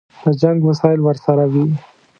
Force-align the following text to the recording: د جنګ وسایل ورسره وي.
د 0.23 0.25
جنګ 0.41 0.59
وسایل 0.69 0.99
ورسره 1.03 1.43
وي. 1.51 1.65